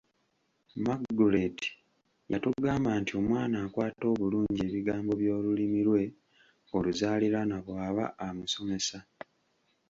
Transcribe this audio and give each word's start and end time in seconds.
Margret 0.85 1.59
yatugamba 2.31 2.89
nti 3.01 3.11
omwana 3.19 3.55
akwata 3.65 4.03
obulungi 4.13 4.61
ebigambo 4.67 5.11
by'Olulimi 5.21 5.81
lwe 5.87 6.03
oluzaaliranwa 6.75 7.57
bw'aba 7.65 8.05
amusomesa. 8.25 8.99